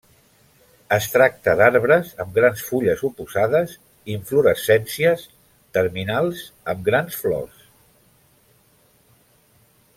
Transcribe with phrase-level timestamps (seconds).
[0.95, 3.75] Es tracta d'arbres amb grans fulles oposades,
[4.15, 5.27] inflorescències
[5.79, 6.43] terminals
[6.75, 7.63] amb grans flors.